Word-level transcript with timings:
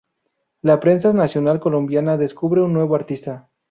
La 0.63 0.79
prensa 0.79 1.13
nacional 1.13 1.59
colombiana 1.59 2.17
descubre 2.17 2.63
un 2.63 2.73
nuevo 2.73 2.95
artista. 2.95 3.51